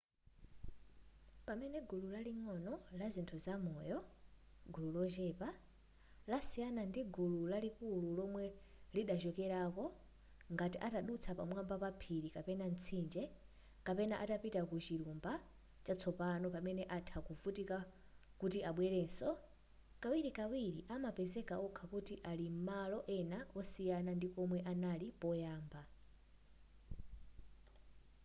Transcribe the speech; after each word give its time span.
pamene 1.45 1.79
gulu 1.89 2.07
laling'ono 2.15 2.73
la 2.99 3.07
zinthu 3.13 3.37
za 3.45 3.55
moyo 3.65 3.99
gulu 4.73 4.89
lochepa 4.97 5.49
lasiyana 6.31 6.81
ndi 6.89 7.01
gulu 7.15 7.39
lalikulu 7.51 8.07
lomwe 8.17 8.45
lidachokerako 8.95 9.85
ngati 10.53 10.77
atadutsa 10.87 11.31
pamwamba 11.39 11.75
pa 11.83 11.89
phiri 12.01 12.29
kapena 12.35 12.65
mtsinje 12.73 13.23
kapena 13.85 14.15
atapita 14.23 14.61
ku 14.69 14.75
chilumba 14.85 15.33
chatsopano 15.85 16.45
pamene 16.55 16.83
atha 16.97 17.17
kuvutika 17.27 17.77
kuti 18.41 18.59
abwelereso 18.69 19.29
kawirikawiri 20.01 20.79
amapezeka 20.95 21.55
okha 21.65 21.85
kuti 21.93 22.15
alim 22.29 22.55
malo 22.69 22.99
ena 23.17 23.39
osiyana 23.59 24.11
ndi 24.17 24.27
komwe 24.35 24.59
anali 24.71 25.07
poyamba 25.21 25.81